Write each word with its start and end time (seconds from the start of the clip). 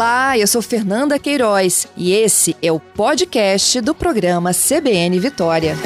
Olá, 0.00 0.38
eu 0.38 0.46
sou 0.46 0.62
Fernanda 0.62 1.18
Queiroz 1.18 1.86
e 1.94 2.10
esse 2.14 2.56
é 2.62 2.72
o 2.72 2.80
podcast 2.80 3.82
do 3.82 3.94
programa 3.94 4.50
CBN 4.54 5.20
Vitória. 5.20 5.76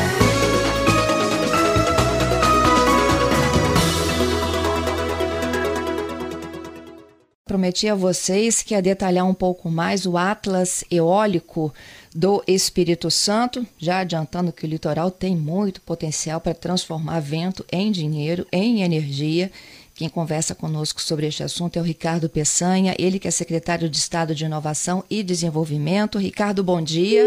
Prometi 7.45 7.89
a 7.89 7.97
vocês 7.97 8.63
que 8.63 8.75
ia 8.75 8.81
detalhar 8.81 9.27
um 9.27 9.35
pouco 9.35 9.69
mais 9.69 10.07
o 10.07 10.17
Atlas 10.17 10.85
Eólico 10.89 11.75
do 12.15 12.41
Espírito 12.47 13.11
Santo, 13.11 13.67
já 13.77 13.99
adiantando 13.99 14.53
que 14.53 14.65
o 14.65 14.69
litoral 14.69 15.11
tem 15.11 15.37
muito 15.37 15.81
potencial 15.81 16.41
para 16.41 16.55
transformar 16.55 17.19
vento 17.19 17.65
em 17.73 17.91
dinheiro, 17.91 18.47
em 18.53 18.83
energia 18.83 19.51
quem 19.95 20.09
conversa 20.09 20.55
conosco 20.55 21.01
sobre 21.01 21.27
este 21.27 21.45
assunto 21.45 21.79
é 21.79 21.81
o 21.81 21.85
Ricardo 21.85 22.29
Peçanha, 22.29 22.97
ele 22.99 23.21
que 23.21 23.29
é 23.29 23.31
secretário 23.31 23.89
de 23.89 23.97
Estado 23.97 24.35
de 24.35 24.45
Inovação 24.45 25.05
e 25.09 25.23
Desenvolvimento. 25.23 26.19
Ricardo, 26.19 26.65
bom 26.65 26.83
dia. 26.83 27.25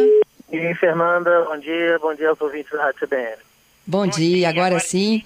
E 0.51 0.57
aí, 0.57 0.75
Fernanda, 0.75 1.45
bom 1.45 1.57
dia, 1.57 1.97
bom 1.99 2.13
dia 2.13 2.29
aos 2.29 2.41
ouvintes 2.41 2.71
da 2.71 2.83
Rádio 2.83 3.07
CBN. 3.07 3.37
Bom, 3.85 3.99
bom 3.99 4.07
dia, 4.07 4.35
dia, 4.35 4.49
agora 4.49 4.79
sim. 4.79 5.23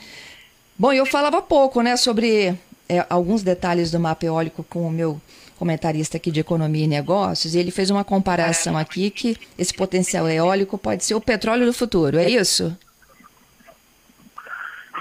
Bom, 0.77 0.93
eu 0.93 1.05
falava 1.05 1.41
pouco, 1.41 1.81
né, 1.81 1.97
sobre 1.97 2.55
é, 2.87 3.05
alguns 3.09 3.41
detalhes 3.41 3.89
do 3.89 3.99
mapa 3.99 4.25
eólico 4.25 4.63
com 4.63 4.87
o 4.87 4.91
meu 4.91 5.19
comentarista 5.57 6.17
aqui 6.17 6.31
de 6.31 6.39
economia 6.39 6.85
e 6.85 6.87
negócios, 6.87 7.55
e 7.55 7.59
ele 7.59 7.71
fez 7.71 7.89
uma 7.89 8.03
comparação 8.03 8.77
aqui 8.77 9.09
que 9.11 9.37
esse 9.57 9.73
potencial 9.73 10.27
eólico 10.27 10.77
pode 10.77 11.03
ser 11.03 11.13
o 11.13 11.21
petróleo 11.21 11.65
do 11.65 11.73
futuro, 11.73 12.17
é 12.17 12.27
isso? 12.27 12.75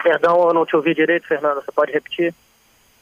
Perdão, 0.02 0.48
eu 0.48 0.54
não 0.54 0.64
te 0.64 0.76
ouvi 0.76 0.94
direito, 0.94 1.26
Fernanda. 1.26 1.60
Você 1.60 1.72
pode 1.72 1.92
repetir? 1.92 2.34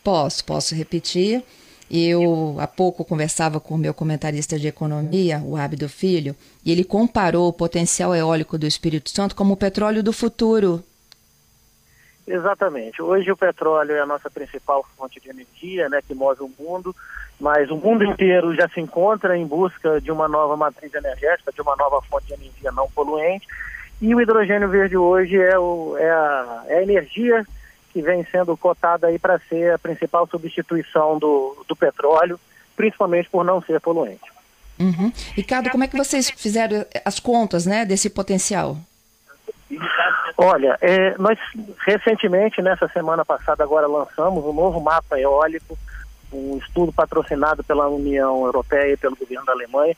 Posso, 0.02 0.45
posso 0.45 0.75
repetir. 0.75 1.43
Eu 1.91 2.56
há 2.59 2.66
pouco 2.66 3.05
conversava 3.05 3.59
com 3.59 3.75
o 3.75 3.78
meu 3.78 3.95
comentarista 3.95 4.59
de 4.59 4.69
economia, 4.69 5.41
o 5.42 5.56
Abdo 5.56 5.89
Filho, 5.89 6.37
e 6.64 6.70
ele 6.70 6.84
comparou 6.84 7.48
o 7.48 7.53
potencial 7.53 8.14
eólico 8.14 8.59
do 8.59 8.67
Espírito 8.67 9.09
Santo 9.09 9.34
como 9.34 9.55
o 9.55 9.56
petróleo 9.56 10.03
do 10.03 10.12
futuro. 10.12 10.84
Exatamente. 12.27 13.00
Hoje 13.00 13.33
o 13.33 13.37
petróleo 13.37 13.92
é 13.92 14.00
a 14.00 14.06
nossa 14.06 14.28
principal 14.28 14.84
fonte 14.98 15.19
de 15.19 15.31
energia, 15.31 15.89
né, 15.89 16.03
que 16.06 16.15
move 16.15 16.42
o 16.42 16.50
mundo, 16.59 16.94
mas 17.41 17.70
o 17.70 17.77
mundo 17.77 18.05
inteiro 18.05 18.55
já 18.55 18.69
se 18.69 18.81
encontra 18.81 19.34
em 19.34 19.47
busca 19.47 19.98
de 19.98 20.12
uma 20.12 20.28
nova 20.28 20.55
matriz 20.55 20.92
energética, 20.92 21.50
de 21.50 21.62
uma 21.62 21.75
nova 21.75 22.03
fonte 22.03 22.27
de 22.27 22.34
energia 22.34 22.70
não 22.70 22.91
poluente. 22.91 23.47
E 24.00 24.14
o 24.14 24.20
hidrogênio 24.20 24.68
verde 24.68 24.96
hoje 24.96 25.36
é, 25.36 25.58
o, 25.58 25.96
é, 25.98 26.10
a, 26.10 26.64
é 26.68 26.78
a 26.78 26.82
energia 26.82 27.44
que 27.92 28.02
vem 28.02 28.24
sendo 28.30 28.56
cotada 28.56 29.08
aí 29.08 29.18
para 29.18 29.41
ser 29.48 29.72
a 29.72 29.78
principal 29.78 30.27
substituição 30.28 31.18
do, 31.18 31.64
do 31.66 31.74
petróleo, 31.74 32.38
principalmente 32.76 33.28
por 33.28 33.44
não 33.44 33.60
ser 33.60 33.80
poluente. 33.80 34.30
Uhum. 34.78 35.12
Ricardo, 35.34 35.70
como 35.70 35.82
é 35.82 35.88
que 35.88 35.96
vocês 35.96 36.30
fizeram 36.30 36.86
as 37.04 37.19
contas 37.19 37.66
né, 37.66 37.84
desse 37.84 38.08
potencial? 38.08 38.76
Olha, 40.36 40.78
é, 40.80 41.19
nós 41.19 41.36
recentemente, 41.84 42.62
nessa 42.62 42.86
semana 42.88 43.24
passada, 43.24 43.64
agora 43.64 43.88
lançamos 43.88 44.44
um 44.44 44.52
novo 44.52 44.80
mapa 44.80 45.19
eólico, 45.19 45.76
um 46.32 46.58
estudo 46.58 46.92
patrocinado 46.92 47.64
pela 47.64 47.88
União 47.88 48.44
Europeia 48.44 48.92
e 48.92 48.96
pelo 48.96 49.16
governo 49.16 49.44
da 49.44 49.52
Alemanha, 49.52 49.96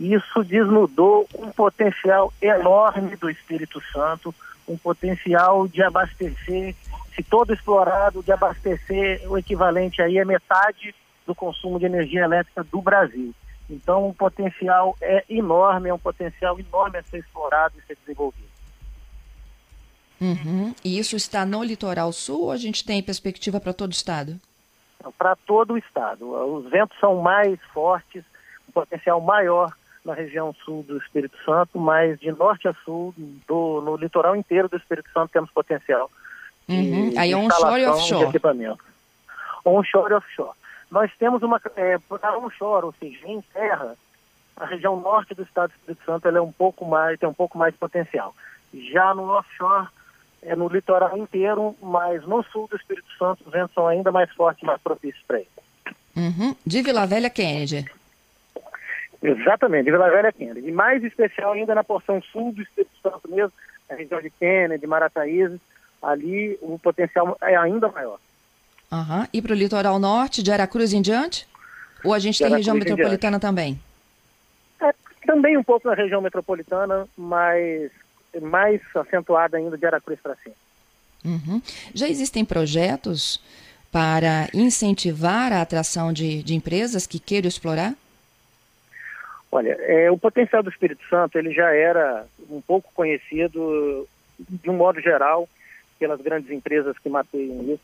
isso 0.00 0.42
desnudou 0.42 1.28
um 1.38 1.50
potencial 1.50 2.32
enorme 2.40 3.16
do 3.16 3.28
Espírito 3.28 3.82
Santo, 3.92 4.34
um 4.66 4.78
potencial 4.78 5.68
de 5.68 5.82
abastecer, 5.82 6.74
se 7.14 7.22
todo 7.22 7.52
explorado, 7.52 8.22
de 8.22 8.32
abastecer 8.32 9.20
o 9.30 9.36
equivalente 9.36 10.00
aí 10.00 10.18
a 10.18 10.24
metade 10.24 10.94
do 11.26 11.34
consumo 11.34 11.78
de 11.78 11.84
energia 11.84 12.24
elétrica 12.24 12.64
do 12.64 12.80
Brasil. 12.80 13.34
Então, 13.68 14.08
o 14.08 14.14
potencial 14.14 14.96
é 15.02 15.22
enorme, 15.28 15.90
é 15.90 15.94
um 15.94 15.98
potencial 15.98 16.58
enorme 16.58 16.96
a 16.96 17.02
ser 17.02 17.18
explorado 17.18 17.74
e 17.78 17.86
ser 17.86 17.96
desenvolvido. 18.00 18.48
Uhum. 20.18 20.74
E 20.82 20.98
isso 20.98 21.14
está 21.14 21.44
no 21.44 21.62
litoral 21.62 22.10
sul 22.10 22.44
ou 22.44 22.50
a 22.50 22.56
gente 22.56 22.84
tem 22.84 23.02
perspectiva 23.02 23.60
para 23.60 23.74
todo 23.74 23.90
o 23.90 23.94
estado? 23.94 24.40
Para 25.18 25.36
todo 25.36 25.74
o 25.74 25.78
estado. 25.78 26.30
Os 26.56 26.70
ventos 26.70 26.98
são 26.98 27.20
mais 27.20 27.60
fortes, 27.72 28.24
o 28.66 28.72
potencial 28.72 29.20
maior 29.20 29.74
na 30.04 30.14
região 30.14 30.54
sul 30.64 30.82
do 30.82 30.96
Espírito 30.98 31.36
Santo, 31.44 31.78
mas 31.78 32.18
de 32.18 32.32
norte 32.32 32.68
a 32.68 32.74
sul, 32.84 33.14
do, 33.46 33.80
no 33.82 33.96
litoral 33.96 34.34
inteiro 34.34 34.68
do 34.68 34.76
Espírito 34.76 35.10
Santo, 35.12 35.32
temos 35.32 35.50
potencial. 35.50 36.10
Uhum. 36.68 37.12
Aí 37.16 37.32
é 37.32 37.36
onshore 37.36 37.82
e 37.82 37.86
offshore. 37.86 38.24
De 38.24 38.30
equipamento. 38.30 38.84
Onshore 39.64 40.12
e 40.12 40.16
offshore. 40.16 40.56
Nós 40.90 41.10
temos 41.18 41.42
uma. 41.42 41.60
É, 41.76 41.98
para 41.98 42.38
onshore, 42.38 42.86
ou 42.86 42.94
seja, 42.98 43.26
em 43.26 43.40
terra, 43.52 43.96
a 44.56 44.66
região 44.66 44.98
norte 44.98 45.34
do 45.34 45.42
estado 45.42 45.70
do 45.70 45.74
Espírito 45.74 46.04
Santo 46.04 46.28
ela 46.28 46.38
é 46.38 46.42
um 46.42 46.52
pouco 46.52 46.84
mais, 46.84 47.18
tem 47.18 47.28
um 47.28 47.34
pouco 47.34 47.58
mais 47.58 47.72
de 47.72 47.78
potencial. 47.78 48.34
Já 48.92 49.14
no 49.14 49.30
offshore, 49.30 49.88
é 50.42 50.56
no 50.56 50.68
litoral 50.68 51.16
inteiro, 51.16 51.76
mas 51.82 52.26
no 52.26 52.42
sul 52.44 52.68
do 52.68 52.76
Espírito 52.76 53.08
Santo 53.18 53.42
os 53.44 53.52
ventos 53.52 53.74
são 53.74 53.86
ainda 53.86 54.10
mais 54.10 54.32
fortes, 54.32 54.62
mais 54.62 54.80
propícios 54.80 55.22
para 55.26 55.40
isso. 55.40 55.50
Uhum. 56.16 56.56
De 56.66 56.82
Vila 56.82 57.06
Velha, 57.06 57.30
Kennedy. 57.30 57.84
Exatamente, 59.22 59.84
de 59.84 59.90
Vila 59.90 60.10
Velha 60.10 60.32
Kennedy. 60.32 60.68
E 60.68 60.72
mais 60.72 61.04
especial 61.04 61.52
ainda 61.52 61.74
na 61.74 61.84
porção 61.84 62.22
sul 62.22 62.52
do 62.52 62.62
Espírito 62.62 62.92
Santo 63.02 63.30
mesmo, 63.30 63.52
a 63.88 63.94
região 63.94 64.20
de 64.20 64.30
Kennedy, 64.30 64.86
Marataízes, 64.86 65.60
ali 66.02 66.58
o 66.62 66.78
potencial 66.78 67.36
é 67.42 67.56
ainda 67.56 67.88
maior. 67.88 68.18
Uhum. 68.90 69.26
E 69.32 69.42
para 69.42 69.52
o 69.52 69.56
litoral 69.56 69.98
norte, 69.98 70.42
de 70.42 70.50
Aracruz 70.50 70.92
em 70.92 71.02
diante? 71.02 71.46
Ou 72.02 72.14
a 72.14 72.18
gente 72.18 72.38
tem 72.38 72.48
região 72.48 72.74
metropolitana 72.74 73.38
também? 73.38 73.78
É, 74.80 74.92
também 75.26 75.56
um 75.56 75.62
pouco 75.62 75.86
na 75.86 75.94
região 75.94 76.20
metropolitana, 76.20 77.06
mas 77.16 77.90
mais 78.40 78.80
acentuada 78.94 79.56
ainda 79.56 79.76
de 79.76 79.84
Aracruz 79.84 80.18
para 80.20 80.34
cima. 80.36 80.54
Uhum. 81.24 81.60
Já 81.94 82.08
existem 82.08 82.44
projetos 82.44 83.40
para 83.92 84.48
incentivar 84.54 85.52
a 85.52 85.60
atração 85.60 86.12
de, 86.12 86.42
de 86.42 86.54
empresas 86.54 87.06
que 87.06 87.18
queiram 87.18 87.48
explorar? 87.48 87.94
Olha, 89.52 89.76
é, 89.80 90.10
o 90.10 90.18
potencial 90.18 90.62
do 90.62 90.70
Espírito 90.70 91.02
Santo 91.08 91.36
ele 91.36 91.52
já 91.52 91.74
era 91.74 92.24
um 92.48 92.60
pouco 92.60 92.92
conhecido 92.94 94.06
de 94.38 94.70
um 94.70 94.76
modo 94.76 95.00
geral 95.00 95.48
pelas 95.98 96.20
grandes 96.20 96.50
empresas 96.50 96.96
que 96.98 97.08
mapeiam 97.08 97.62
isso. 97.62 97.82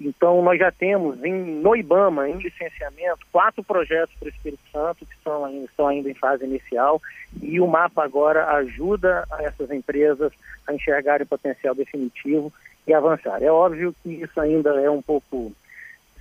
Então 0.00 0.42
nós 0.42 0.58
já 0.58 0.72
temos 0.72 1.22
em, 1.22 1.32
no 1.32 1.76
IBAMA, 1.76 2.28
em 2.28 2.38
licenciamento, 2.38 3.26
quatro 3.30 3.62
projetos 3.62 4.14
para 4.18 4.26
o 4.26 4.30
Espírito 4.30 4.62
Santo 4.72 5.06
que 5.06 5.14
são 5.22 5.64
estão 5.64 5.86
ainda 5.86 6.10
em 6.10 6.14
fase 6.14 6.44
inicial 6.44 7.00
e 7.40 7.60
o 7.60 7.66
mapa 7.66 8.02
agora 8.02 8.50
ajuda 8.56 9.24
essas 9.40 9.70
empresas 9.70 10.32
a 10.66 10.72
enxergarem 10.72 11.24
o 11.24 11.28
potencial 11.28 11.74
definitivo 11.74 12.52
e 12.86 12.94
avançar. 12.94 13.42
É 13.42 13.50
óbvio 13.50 13.94
que 14.02 14.10
isso 14.10 14.40
ainda 14.40 14.70
é 14.80 14.90
um 14.90 15.02
pouco 15.02 15.52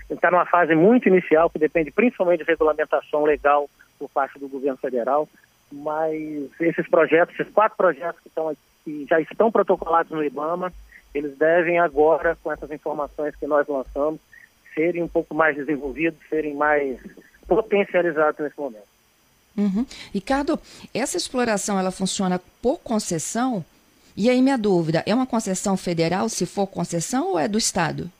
está 0.09 0.29
numa 0.29 0.45
fase 0.45 0.75
muito 0.75 1.07
inicial 1.07 1.49
que 1.49 1.57
depende 1.57 1.89
principalmente 1.89 2.43
de 2.43 2.51
regulamentação 2.51 3.23
legal 3.23 3.67
por 4.03 4.09
parte 4.09 4.37
do 4.37 4.49
governo 4.49 4.77
federal, 4.77 5.29
mas 5.71 6.49
esses 6.59 6.87
projetos, 6.89 7.39
esses 7.39 7.51
quatro 7.53 7.77
projetos 7.77 8.21
que, 8.21 8.27
estão, 8.27 8.55
que 8.83 9.05
já 9.09 9.21
estão 9.21 9.49
protocolados 9.49 10.11
no 10.11 10.23
IBAMA, 10.23 10.73
eles 11.13 11.37
devem 11.37 11.79
agora, 11.79 12.37
com 12.43 12.51
essas 12.51 12.69
informações 12.71 13.33
que 13.35 13.47
nós 13.47 13.65
lançamos, 13.67 14.19
serem 14.75 15.03
um 15.03 15.07
pouco 15.07 15.33
mais 15.33 15.55
desenvolvidos, 15.55 16.19
serem 16.27 16.53
mais 16.53 16.99
potencializados 17.47 18.39
nesse 18.39 18.59
momento. 18.59 18.93
Uhum. 19.55 19.85
Ricardo, 20.13 20.59
essa 20.93 21.15
exploração 21.15 21.79
ela 21.79 21.91
funciona 21.91 22.41
por 22.61 22.79
concessão? 22.79 23.63
E 24.17 24.29
aí 24.29 24.41
minha 24.41 24.57
dúvida, 24.57 25.03
é 25.05 25.15
uma 25.15 25.27
concessão 25.27 25.77
federal 25.77 26.27
se 26.27 26.45
for 26.45 26.67
concessão 26.67 27.29
ou 27.29 27.39
é 27.39 27.47
do 27.47 27.57
Estado? 27.57 28.11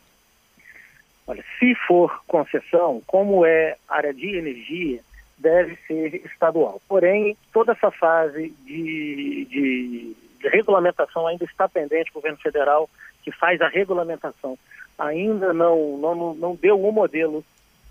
Olha, 1.28 1.44
se 1.60 1.76
for 1.88 2.24
concessão, 2.28 3.02
como 3.06 3.46
é 3.46 3.76
área 3.88 4.14
de 4.14 4.36
energia, 4.36 5.02
deve 5.44 5.78
ser 5.86 6.26
estadual. 6.26 6.82
Porém, 6.88 7.38
toda 7.52 7.74
essa 7.74 7.92
fase 7.92 8.56
de, 8.66 9.46
de, 9.50 10.16
de 10.40 10.48
regulamentação 10.48 11.28
ainda 11.28 11.44
está 11.44 11.68
pendente, 11.68 12.10
o 12.12 12.16
governo 12.16 12.38
federal 12.38 12.90
que 13.22 13.32
faz 13.32 13.62
a 13.62 13.68
regulamentação 13.68 14.58
ainda 14.98 15.54
não, 15.54 15.98
não, 15.98 16.34
não 16.34 16.56
deu 16.56 16.82
um 16.84 16.92
modelo 16.92 17.44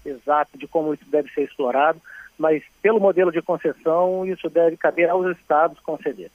exato 0.04 0.56
de 0.56 0.66
como 0.66 0.94
isso 0.94 1.04
deve 1.08 1.30
ser 1.32 1.42
explorado, 1.42 2.00
mas 2.38 2.62
pelo 2.80 2.98
modelo 2.98 3.30
de 3.30 3.42
concessão, 3.42 4.26
isso 4.26 4.48
deve 4.48 4.76
caber 4.76 5.10
aos 5.10 5.36
estados 5.36 5.78
conceder. 5.80 6.30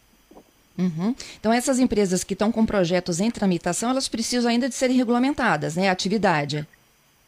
Uhum. 0.78 1.16
Então, 1.40 1.52
essas 1.52 1.80
empresas 1.80 2.24
que 2.24 2.34
estão 2.34 2.52
com 2.52 2.64
projetos 2.64 3.20
em 3.20 3.32
tramitação, 3.32 3.90
elas 3.90 4.08
precisam 4.08 4.52
ainda 4.52 4.70
de 4.70 4.76
serem 4.76 4.96
regulamentadas, 4.96 5.76
né? 5.76 5.90
A 5.90 5.92
atividade. 5.92 6.68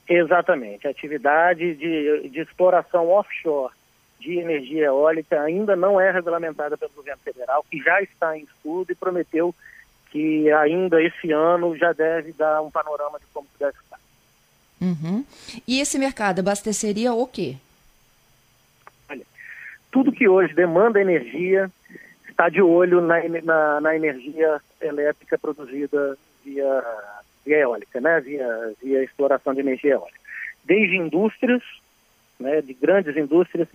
Exatamente. 0.07 0.85
A 0.87 0.91
atividade 0.91 1.73
de, 1.73 2.29
de 2.29 2.39
exploração 2.39 3.09
offshore 3.09 3.73
de 4.19 4.37
energia 4.37 4.85
eólica 4.85 5.41
ainda 5.41 5.75
não 5.75 5.99
é 5.99 6.11
regulamentada 6.11 6.77
pelo 6.77 6.91
governo 6.93 7.21
federal, 7.23 7.65
que 7.69 7.79
já 7.79 8.01
está 8.01 8.37
em 8.37 8.43
estudo 8.43 8.91
e 8.91 8.95
prometeu 8.95 9.55
que 10.11 10.51
ainda 10.51 11.01
esse 11.01 11.31
ano 11.31 11.77
já 11.77 11.93
deve 11.93 12.33
dar 12.33 12.61
um 12.61 12.71
panorama 12.71 13.19
de 13.19 13.25
como 13.33 13.47
deve 13.59 13.77
estar. 13.83 13.99
Uhum. 14.81 15.25
E 15.67 15.79
esse 15.79 15.99
mercado 15.99 16.39
abasteceria 16.39 17.13
o 17.13 17.27
quê? 17.27 17.57
tudo 19.91 20.11
que 20.11 20.27
hoje 20.27 20.53
demanda 20.53 21.01
energia 21.01 21.69
está 22.27 22.49
de 22.49 22.61
olho 22.61 23.01
na, 23.01 23.17
na, 23.43 23.81
na 23.81 23.95
energia 23.95 24.61
elétrica 24.79 25.37
produzida 25.37 26.17
via, 26.43 26.83
via 27.45 27.57
eólica, 27.57 27.99
né? 27.99 28.19
via, 28.21 28.73
via 28.81 29.03
exploração 29.03 29.53
de 29.53 29.61
energia 29.61 29.93
eólica. 29.93 30.19
Desde 30.63 30.95
indústrias, 30.95 31.63
né, 32.39 32.61
de 32.61 32.73
grandes 32.73 33.17
indústrias, 33.17 33.67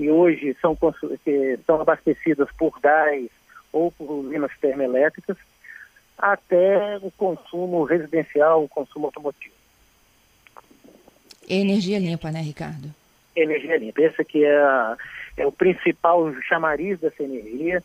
que 0.00 0.10
hoje 0.10 0.56
são, 0.62 0.74
que 1.22 1.58
são 1.66 1.78
abastecidas 1.78 2.48
por 2.56 2.80
gás 2.80 3.28
ou 3.70 3.92
por 3.92 4.10
usinas 4.10 4.50
termoelétricas, 4.58 5.36
até 6.16 6.96
o 7.02 7.10
consumo 7.10 7.84
residencial, 7.84 8.64
o 8.64 8.68
consumo 8.68 9.06
automotivo. 9.06 9.54
Energia 11.46 11.98
limpa, 11.98 12.30
né, 12.30 12.40
Ricardo? 12.40 12.88
Energia 13.36 13.76
limpa. 13.76 14.00
Esse 14.00 14.22
aqui 14.22 14.42
é, 14.42 14.56
a, 14.56 14.96
é 15.36 15.46
o 15.46 15.52
principal 15.52 16.32
chamariz 16.48 16.98
dessa 16.98 17.22
energia, 17.22 17.82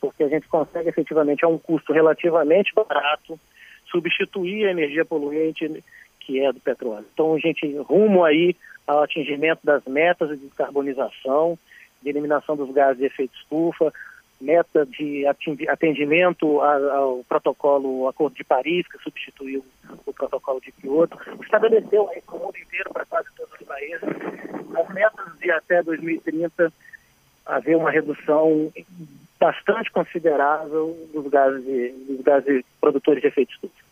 porque 0.00 0.22
a 0.22 0.28
gente 0.28 0.48
consegue 0.48 0.88
efetivamente, 0.88 1.44
a 1.44 1.48
um 1.48 1.58
custo 1.58 1.92
relativamente 1.92 2.72
barato, 2.74 3.38
substituir 3.90 4.68
a 4.68 4.70
energia 4.70 5.04
poluente 5.04 5.82
que 6.24 6.40
é 6.40 6.52
do 6.52 6.60
petróleo. 6.60 7.06
Então, 7.12 7.34
a 7.34 7.38
gente 7.38 7.66
rumo 7.78 8.24
aí 8.24 8.56
ao 8.86 9.02
atingimento 9.02 9.60
das 9.64 9.84
metas 9.84 10.28
de 10.30 10.36
descarbonização, 10.36 11.58
de 12.02 12.08
eliminação 12.08 12.56
dos 12.56 12.70
gases 12.72 12.98
de 12.98 13.06
efeito 13.06 13.34
estufa, 13.36 13.92
meta 14.40 14.84
de 14.84 15.24
atendimento 15.68 16.60
ao 16.60 17.22
protocolo, 17.28 18.02
ao 18.02 18.08
Acordo 18.08 18.34
de 18.34 18.42
Paris, 18.42 18.86
que 18.88 18.98
substituiu 18.98 19.64
o 20.04 20.12
protocolo 20.12 20.60
de 20.60 20.72
Kyoto, 20.72 21.16
estabeleceu 21.42 22.08
aí 22.10 22.20
para 22.22 22.36
o 22.36 22.40
mundo 22.40 22.58
inteiro, 22.58 22.90
para 22.92 23.04
quase 23.04 23.28
todos 23.36 23.52
os 23.54 23.66
países, 23.66 24.02
as 24.02 24.94
metas 24.94 25.38
de 25.38 25.50
até 25.50 25.82
2030 25.82 26.72
haver 27.46 27.76
uma 27.76 27.90
redução 27.90 28.72
bastante 29.38 29.90
considerável 29.90 30.96
dos 31.12 31.26
gases, 31.28 31.94
dos 32.06 32.20
gases 32.20 32.64
produtores 32.80 33.20
de 33.20 33.28
efeito 33.28 33.52
estufa. 33.52 33.91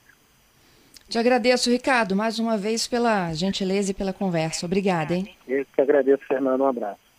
Te 1.11 1.19
agradeço, 1.19 1.69
Ricardo, 1.69 2.15
mais 2.15 2.39
uma 2.39 2.57
vez 2.57 2.87
pela 2.87 3.35
gentileza 3.35 3.91
e 3.91 3.95
pela 3.95 4.13
conversa. 4.13 4.65
Obrigada, 4.65 5.13
hein? 5.13 5.29
Eu 5.49 5.67
que 5.67 5.81
agradeço, 5.81 6.23
Fernando. 6.29 6.61
Um 6.61 6.69
abraço. 6.69 7.10